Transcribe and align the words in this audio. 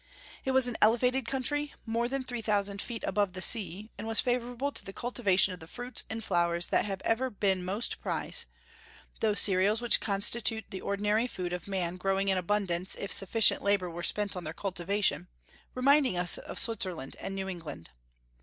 It 0.43 0.49
was 0.49 0.67
an 0.67 0.77
elevated 0.81 1.27
country, 1.27 1.75
more 1.85 2.07
than 2.09 2.23
three 2.23 2.41
thousand 2.41 2.81
feet 2.81 3.03
above 3.05 3.33
the 3.33 3.39
sea, 3.41 3.91
and 3.99 4.07
was 4.07 4.19
favorable 4.19 4.71
to 4.71 4.83
the 4.83 4.93
cultivation 4.93 5.53
of 5.53 5.59
the 5.59 5.67
fruits 5.67 6.05
and 6.09 6.23
flowers 6.23 6.69
that 6.69 6.85
have 6.85 7.01
ever 7.05 7.29
been 7.29 7.63
most 7.63 8.01
prized, 8.01 8.45
those 9.19 9.39
cereals 9.39 9.79
which 9.79 9.99
constitute 9.99 10.65
the 10.71 10.81
ordinary 10.81 11.27
food 11.27 11.53
of 11.53 11.67
man 11.67 11.97
growing 11.97 12.29
in 12.29 12.37
abundance 12.39 12.95
if 12.95 13.13
sufficient 13.13 13.61
labor 13.61 13.91
were 13.91 14.01
spent 14.01 14.35
on 14.35 14.43
their 14.43 14.53
cultivation, 14.55 15.27
reminding 15.75 16.17
us 16.17 16.39
of 16.39 16.57
Switzerland 16.57 17.15
and 17.19 17.35
New 17.35 17.47
England. 17.47 17.91